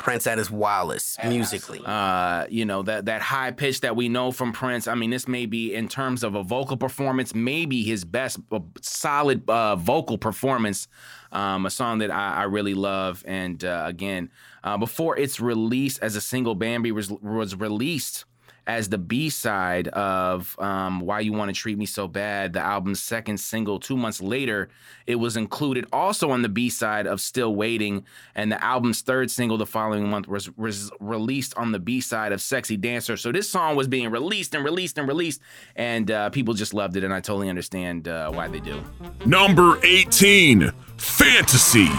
[0.04, 1.82] Prince at his wildest musically.
[1.86, 4.86] uh, you know that that high pitch that we know from Prince.
[4.86, 8.60] I mean, this may be in terms of a vocal performance, maybe his best uh,
[8.82, 10.90] solid uh, vocal performance.
[11.32, 14.30] Um, a song that I, I really love, and uh, again,
[14.64, 18.26] uh, before its release as a single, Bambi was was released
[18.66, 22.62] as the B side of um, Why You Want to Treat Me So Bad, the
[22.62, 23.80] album's second single.
[23.80, 24.70] Two months later,
[25.06, 29.30] it was included also on the B side of Still Waiting, and the album's third
[29.30, 33.18] single the following month was, was released on the B side of Sexy Dancer.
[33.18, 35.42] So this song was being released and released and released,
[35.76, 38.82] and uh, people just loved it, and I totally understand uh, why they do.
[39.26, 40.72] Number 18.
[40.98, 41.90] Fantasy,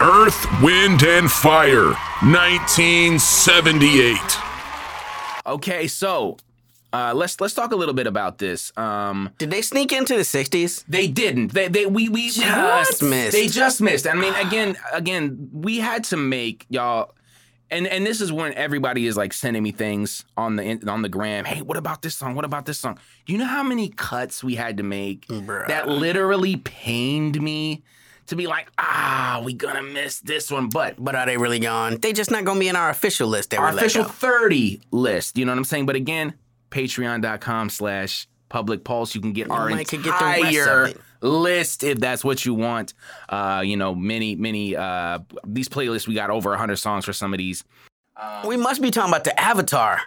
[0.00, 1.88] Earth, Wind, and Fire,
[2.22, 4.53] 1978.
[5.46, 6.36] Okay, so.
[6.92, 8.70] Uh, let's let's talk a little bit about this.
[8.76, 10.84] Um, Did they sneak into the 60s?
[10.86, 11.52] They didn't.
[11.52, 13.32] They they we we Just missed.
[13.32, 14.06] They just missed.
[14.06, 17.12] I mean, again, again, we had to make y'all.
[17.68, 21.08] and and this is when everybody is like sending me things on the on the
[21.08, 21.44] gram.
[21.44, 22.36] Hey, what about this song?
[22.36, 23.00] What about this song?
[23.26, 25.66] Do you know how many cuts we had to make Bruh.
[25.66, 27.82] that literally pained me
[28.26, 31.98] to be like, ah, we gonna miss this one, but But are they really gone?
[31.98, 33.50] They just not gonna be in our official list.
[33.50, 35.38] That our official 30 list.
[35.38, 35.86] You know what I'm saying?
[35.86, 36.34] But again,
[36.70, 39.14] patreon.com slash public pulse.
[39.14, 41.00] You can get our might could get the rest of entire it.
[41.20, 42.94] list if that's what you want.
[43.28, 47.34] Uh, you know, many, many uh these playlists, we got over 100 songs for some
[47.34, 47.64] of these.
[48.46, 50.00] We must be talking about the Avatar.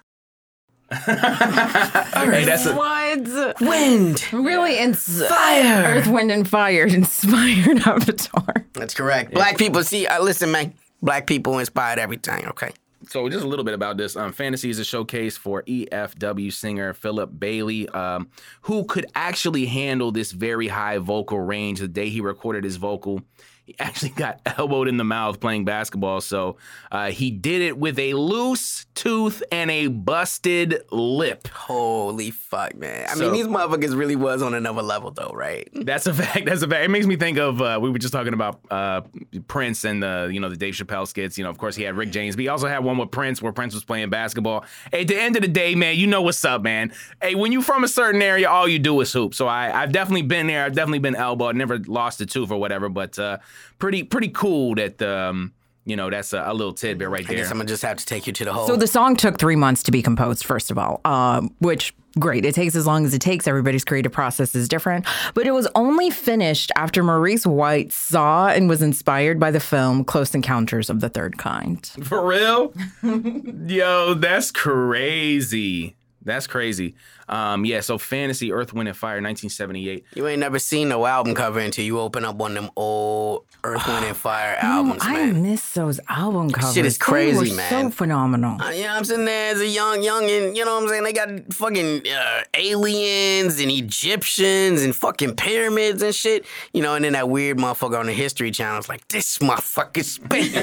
[0.92, 3.60] Hey, that's a, What?
[3.62, 4.26] Wind.
[4.34, 5.98] Really ins- Fire.
[5.98, 8.66] Earth, Wind, and Fire inspired Avatar.
[8.74, 9.34] That's correct.
[9.34, 10.74] Black people, see, uh, listen, man.
[11.02, 12.48] Black people inspired everything.
[12.48, 12.72] Okay.
[13.10, 14.16] So just a little bit about this.
[14.16, 18.30] Um, Fantasy is a showcase for EFW singer Philip Bailey, um,
[18.62, 21.80] who could actually handle this very high vocal range.
[21.80, 23.22] The day he recorded his vocal,
[23.57, 26.22] he actually got elbowed in the mouth playing basketball.
[26.22, 26.58] So
[26.92, 31.48] uh, he did it with a loose tooth and a busted lip.
[31.50, 33.08] Holy fuck, man.
[33.10, 35.68] I So- mean, these motherfuckers really was on another level, though, right?
[35.74, 36.46] That's a fact.
[36.46, 36.84] That's a fact.
[36.84, 39.02] It makes me think of uh, we were just talking about uh,
[39.48, 41.38] Prince and the you know the Dave Chappelle skits.
[41.38, 43.42] You know, of course he had Rick James, but he also had one with Prince
[43.42, 44.66] where Prince was playing basketball.
[44.92, 46.92] At the end of the day, man, you know what's up, man.
[47.22, 49.34] Hey, when you from a certain area, all you do is hoop.
[49.34, 50.64] So I, I've definitely been there.
[50.66, 51.56] I've definitely been elbowed.
[51.56, 53.38] Never lost a tooth or whatever, but uh,
[53.80, 55.54] pretty pretty cool that um,
[55.86, 57.52] you know that's a, a little tidbit right I guess there.
[57.52, 58.68] I'm gonna just have to take you to the whole.
[58.68, 62.46] So the song took three months to be composed, first of all, um, which great.
[62.46, 63.48] It takes as long as it takes.
[63.48, 68.68] Everybody's creative process is different, but it was only finished after Maurice White saw and
[68.68, 71.86] was inspired by the film Close Encounters of the Third Kind.
[72.04, 72.74] For real?
[73.04, 75.96] Yo, that's crazy.
[76.28, 76.94] That's crazy.
[77.30, 80.06] Um, yeah, so Fantasy, Earth, Wind, and Fire, 1978.
[80.16, 83.44] you ain't never seen no album cover until you open up one of them old
[83.66, 85.42] Earth, Wind, and Fire albums, I man.
[85.44, 86.74] miss those album covers.
[86.76, 87.92] shit is They crazy, were man.
[87.92, 88.62] So phenomenal.
[88.62, 90.90] Uh, you know, I'm sitting there as a young, young, and you know what I'm
[90.90, 91.04] saying?
[91.04, 96.46] They got fucking uh, aliens and Egyptians and fucking pyramids and shit.
[96.74, 100.12] You know, and then that weird motherfucker on the History Channel is like, this motherfucker's
[100.12, 100.54] spin.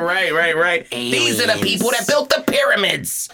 [0.00, 0.90] right, right, right.
[0.90, 3.28] These are the people that built the pyramids.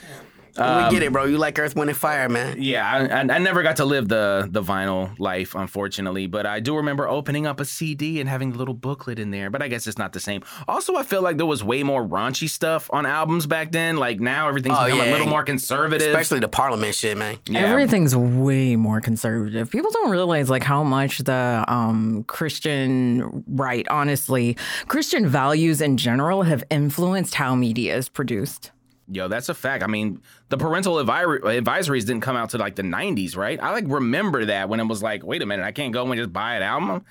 [0.58, 1.24] We get it, bro.
[1.24, 2.56] You like Earth, Wind, and Fire, man.
[2.60, 6.60] Yeah, I, I, I never got to live the the vinyl life, unfortunately, but I
[6.60, 9.50] do remember opening up a CD and having a little booklet in there.
[9.50, 10.42] But I guess it's not the same.
[10.68, 13.96] Also, I feel like there was way more raunchy stuff on albums back then.
[13.96, 16.08] Like now, everything's Oh, become a little more conservative.
[16.08, 17.38] Especially the Parliament shit, man.
[17.48, 17.60] yeah.
[17.60, 19.70] Everything's way more conservative.
[19.70, 24.56] People don't realize like how much the um, Christian right, honestly,
[24.88, 28.70] Christian values in general have influenced how media is produced.
[29.08, 29.84] Yo, that's a fact.
[29.84, 33.62] I mean, the parental advi- advisories didn't come out to like the 90s, right?
[33.62, 36.16] I like remember that when it was like, wait a minute, I can't go and
[36.16, 37.04] just buy an album.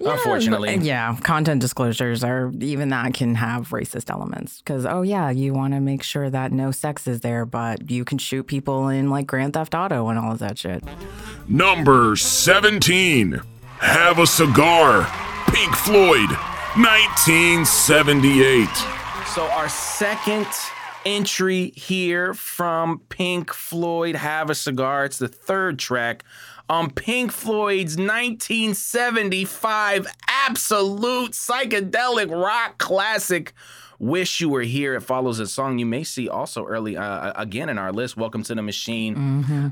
[0.00, 0.76] Unfortunately.
[0.76, 5.52] But, yeah, content disclosures are even that can have racist elements because oh yeah, you
[5.52, 9.10] want to make sure that no sex is there, but you can shoot people in
[9.10, 10.84] like Grand Theft Auto and all of that shit.
[11.48, 13.40] Number 17.
[13.78, 15.10] Have a Cigar.
[15.48, 16.30] Pink Floyd.
[16.76, 18.68] 1978.
[19.26, 20.46] So our second
[21.04, 25.04] entry here from Pink Floyd, Have a Cigar.
[25.04, 26.24] It's the third track
[26.68, 33.52] on Pink Floyd's 1975 absolute psychedelic rock classic.
[33.98, 34.94] Wish You Were Here.
[34.94, 38.16] It follows a song you may see also early uh, again in our list.
[38.16, 39.14] Welcome to the Machine.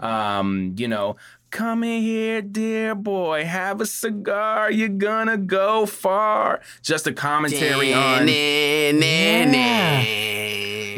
[0.02, 1.16] Um, you know,
[1.50, 4.70] come in here, dear boy, have a cigar.
[4.70, 6.60] You're gonna go far.
[6.80, 8.26] Just a commentary on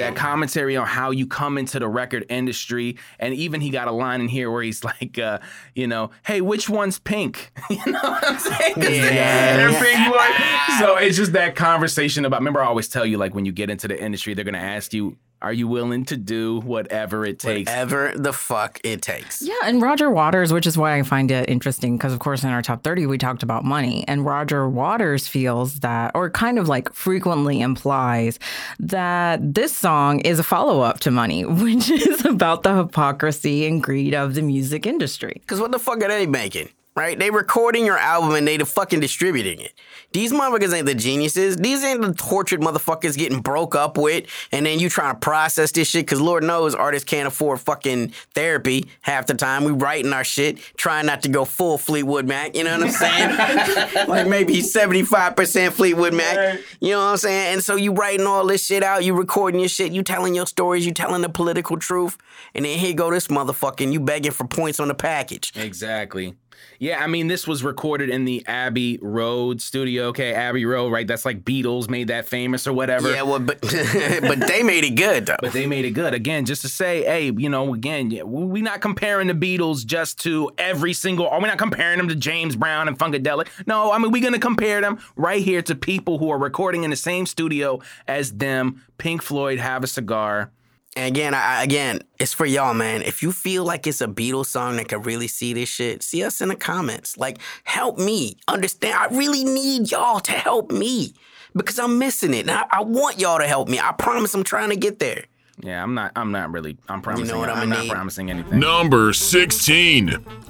[0.03, 2.97] that commentary on how you come into the record industry.
[3.19, 5.39] And even he got a line in here where he's like, uh,
[5.75, 7.53] you know, hey, which one's pink?
[7.71, 8.75] you know what I'm saying?
[8.75, 9.57] 'Cause they're- Yeah.
[9.57, 10.79] they're Pink Floyd.
[10.79, 13.71] So it's just that conversation about, remember, I always tell you, like, when you get
[13.71, 17.39] into the industry, they're going to ask you, are you willing to do whatever it
[17.39, 17.71] takes?
[17.71, 19.43] Whatever the fuck it takes.
[19.43, 22.51] Yeah, and Roger Waters, which is why I find it interesting because, of course, in
[22.51, 24.05] our top 30, we talked about money.
[24.07, 28.39] And Roger Waters feels that, or kind of like frequently implies
[28.79, 33.83] that this song is a follow up to money, which is about the hypocrisy and
[33.83, 35.43] greed of the music industry.
[35.47, 36.69] Cause what the fuck are they making?
[36.95, 37.19] Right?
[37.19, 39.73] They recording your album and they the fucking distributing it.
[40.13, 41.57] These motherfuckers ain't the geniuses.
[41.57, 45.73] These ain't the tortured motherfuckers getting broke up with, and then you trying to process
[45.73, 46.07] this shit.
[46.07, 49.65] Cause Lord knows artists can't afford fucking therapy half the time.
[49.65, 52.55] We writing our shit, trying not to go full Fleetwood Mac.
[52.55, 54.09] You know what I'm saying?
[54.09, 56.61] like maybe 75% Fleetwood Mac.
[56.81, 57.55] You know what I'm saying?
[57.55, 60.47] And so you writing all this shit out, you recording your shit, you telling your
[60.47, 62.19] stories, you telling the political truth,
[62.55, 65.53] and then here go this motherfucking you begging for points on the package.
[65.57, 66.35] Exactly.
[66.79, 70.07] Yeah, I mean, this was recorded in the Abbey Road studio.
[70.07, 71.07] Okay, Abbey Road, right?
[71.07, 73.13] That's like Beatles made that famous or whatever.
[73.13, 73.61] Yeah, well, but
[74.21, 75.37] but they made it good though.
[75.41, 76.15] But they made it good.
[76.15, 80.51] Again, just to say, hey, you know, again, we're not comparing the Beatles just to
[80.59, 83.49] every single, Are we're not comparing them to James Brown and Funkadelic.
[83.67, 86.85] No, I mean, we're going to compare them right here to people who are recording
[86.85, 88.83] in the same studio as them.
[88.99, 90.51] Pink Floyd, Have a Cigar.
[90.95, 93.01] And again, I, again, it's for y'all, man.
[93.03, 96.23] If you feel like it's a Beatles song that could really see this shit, see
[96.23, 97.17] us in the comments.
[97.17, 98.95] Like, help me understand.
[98.95, 101.15] I really need y'all to help me
[101.55, 102.41] because I'm missing it.
[102.41, 103.79] And I, I want y'all to help me.
[103.79, 105.25] I promise I'm trying to get there.
[105.63, 106.13] Yeah, I'm not.
[106.17, 106.77] I'm not really.
[106.89, 107.39] I'm promising.
[107.39, 107.91] what I'm I'm not need?
[107.91, 108.59] promising anything.
[108.59, 110.09] Number 16.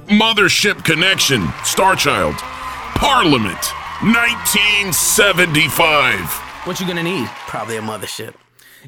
[0.08, 1.42] Mothership Connection.
[1.64, 2.36] Starchild.
[2.94, 3.58] Parliament.
[4.02, 6.66] 1975.
[6.66, 7.28] What you gonna need?
[7.46, 8.34] Probably a mothership.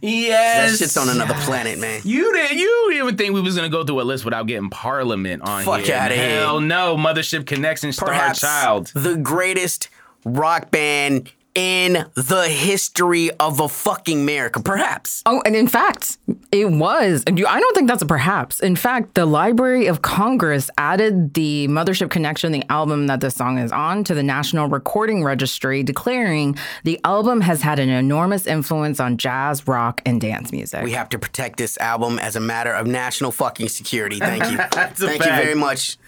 [0.01, 0.72] Yes.
[0.72, 2.01] That shit's on another planet, man.
[2.05, 2.59] You didn't.
[2.59, 5.64] You didn't even think we was gonna go through a list without getting Parliament on
[5.64, 5.97] Fuck here.
[5.97, 6.40] of here.
[6.40, 6.97] Hell no.
[6.97, 7.92] Mothership Connection.
[7.92, 8.86] Star Perhaps Child.
[8.95, 9.88] the greatest
[10.24, 14.61] rock band in the history of a fucking America.
[14.61, 15.22] Perhaps.
[15.26, 16.18] Oh, and in fact,
[16.50, 17.22] it was.
[17.26, 18.61] and I don't think that's a perhaps.
[18.61, 23.59] In fact, the Library of Congress added the Mothership Connection, the album that this song
[23.59, 28.98] is on, to the National Recording Registry, declaring the album has had an enormous influence
[28.98, 30.82] on jazz, rock, and dance music.
[30.82, 34.18] We have to protect this album as a matter of national fucking security.
[34.18, 34.57] Thank you.
[34.72, 35.98] That's a Thank you very much.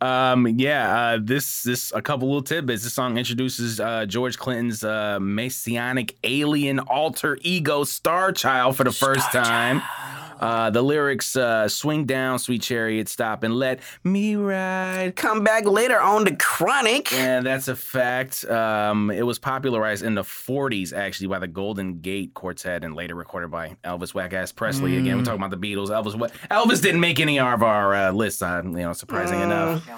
[0.00, 2.84] Um, yeah, uh, this this a couple little tidbits.
[2.84, 8.92] This song introduces uh, George Clinton's uh, messianic alien alter ego Star Child for the
[8.92, 9.82] first time.
[10.38, 15.16] Uh, the lyrics uh, swing down, sweet chariot, stop and let me ride.
[15.16, 17.10] Come back later on the Chronic.
[17.12, 18.44] Yeah, that's a fact.
[18.44, 23.14] Um, it was popularized in the 40s, actually, by the Golden Gate Quartet and later
[23.14, 24.96] recorded by Elvis Wackass Presley.
[24.96, 25.88] Again, we're talking about the Beatles.
[25.88, 29.88] Elvis, what Elvis didn't make any of our uh, lists, uh, you know, surprising enough.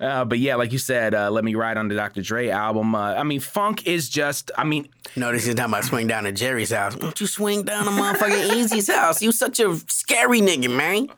[0.00, 2.22] Uh, but yeah, like you said, uh, Let Me Ride on the Dr.
[2.22, 2.94] Dre album.
[2.94, 6.32] Uh, I mean, funk is just, I mean, Notice he's talking about swing down to
[6.32, 6.94] Jerry's house.
[6.94, 9.20] Don't you swing down to motherfucking Eazy's house?
[9.20, 11.08] You such a scary nigga, man.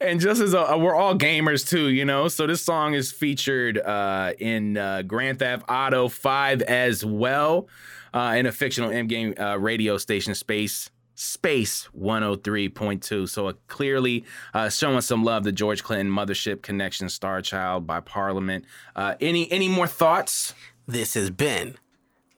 [0.00, 2.28] and just as a, we're all gamers too, you know.
[2.28, 7.68] So this song is featured uh, in uh, Grand Theft Auto 5 as well,
[8.12, 13.28] uh, in a fictional in-game uh, radio station, Space Space 103.2.
[13.28, 18.00] So uh, clearly uh, showing some love to George Clinton, Mothership Connection, Star Child by
[18.00, 18.64] Parliament.
[18.96, 20.54] Uh, any any more thoughts?
[20.88, 21.76] This has been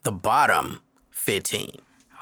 [0.02, 0.80] the bottom
[1.12, 1.70] 15.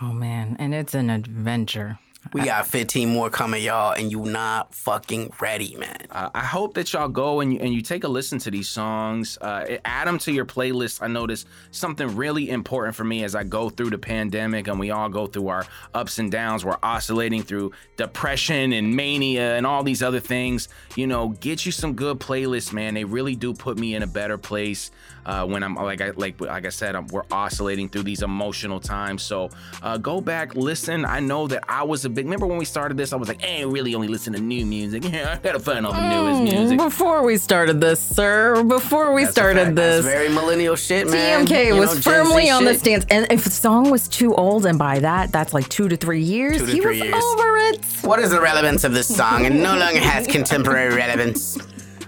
[0.01, 0.57] oh, man.
[0.61, 1.99] And it's an adventure.
[2.33, 5.99] We got 15 more coming, y'all, and you not fucking ready, man.
[6.11, 8.69] Uh, I hope that y'all go and you, and you take a listen to these
[8.69, 9.37] songs.
[9.41, 11.03] Uh, add them to your playlist.
[11.03, 14.91] I noticed something really important for me as I go through the pandemic and we
[14.91, 16.65] all go through our ups and downs.
[16.65, 20.69] We're oscillating through depression and mania and all these other things.
[20.97, 22.95] You know, get you some good playlists, man.
[22.95, 24.91] They really do put me in a better place
[25.25, 28.81] uh, when I'm like I like like I said, I'm, we're oscillating through these emotional
[28.81, 29.23] times.
[29.23, 29.51] So
[29.83, 31.05] uh, go back, listen.
[31.05, 32.27] I know that I was a big.
[32.27, 33.13] Remember when we started this?
[33.13, 35.05] I was like, I ain't really only listen to new music.
[35.07, 36.79] I gotta find all the hmm, newest music.
[36.79, 39.77] Before we started this, sir, before we That's started fact.
[39.77, 41.47] this, Very millennial shit, man.
[41.47, 43.05] TMK You was know, firmly Z on the stance.
[43.11, 46.23] And if a song was too old, and by that, that's like two to three
[46.23, 47.25] years, to he three was years.
[47.25, 47.85] over it.
[48.03, 49.45] What is the relevance of this song?
[49.45, 51.59] It no longer has contemporary relevance.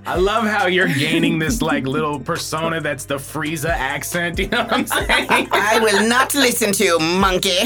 [0.07, 4.39] I love how you're gaining this like little persona that's the Frieza accent.
[4.45, 5.09] You know what I'm saying?
[5.53, 7.61] I will not listen to you, monkey.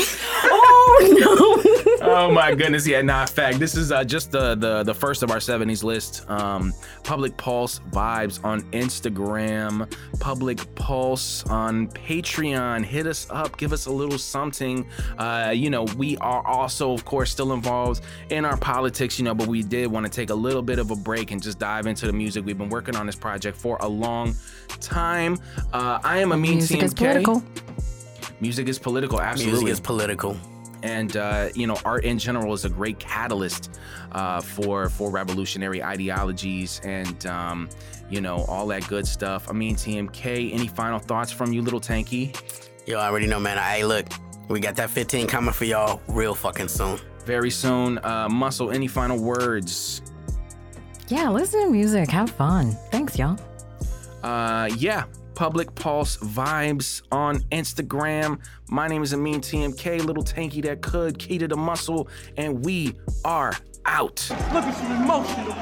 [0.45, 2.09] Oh no.
[2.09, 3.59] oh my goodness, yeah, nah, fact.
[3.59, 6.28] This is uh, just the, the the first of our 70s list.
[6.30, 6.72] Um,
[7.03, 12.84] Public Pulse vibes on Instagram, Public Pulse on Patreon.
[12.84, 14.86] Hit us up, give us a little something.
[15.16, 19.34] Uh, you know, we are also, of course, still involved in our politics, you know,
[19.34, 21.86] but we did want to take a little bit of a break and just dive
[21.86, 22.28] into the music.
[22.37, 24.35] We've been working on this project for a long
[24.81, 25.39] time.
[25.72, 27.43] Uh, I am a mean Music is political.
[28.41, 30.37] Music is political, absolutely Music is political.
[30.83, 33.81] and uh, you know art in general is a great catalyst
[34.12, 37.68] uh, for for revolutionary ideologies and um,
[38.09, 41.81] you know all that good stuff i mean tmk any final thoughts from you little
[41.81, 42.33] tanky
[42.87, 43.59] You already know, man.
[43.59, 44.07] Hey, look,
[44.49, 46.99] we got that 15 coming for y'all real fucking soon.
[47.26, 50.01] very soon uh, muscle any final words
[51.09, 52.11] Yeah, listen to music.
[52.11, 52.73] Have fun.
[52.91, 53.39] Thanks, y'all.
[54.23, 55.05] uh, yeah
[55.35, 61.39] public pulse vibes on instagram my name is amin tmk little tanky that could key
[61.39, 62.93] to the muscle and we
[63.25, 63.53] are
[63.87, 65.55] out Look at you emotional.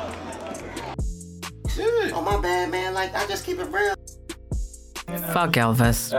[1.76, 2.12] Dude.
[2.12, 2.94] Oh, my bad, man.
[2.94, 3.94] Like, I just keep it real.
[5.34, 6.14] Fuck Elvis.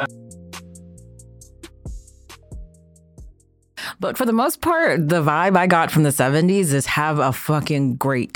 [4.00, 7.34] But for the most part, the vibe I got from the 70s is have a
[7.34, 8.36] fucking great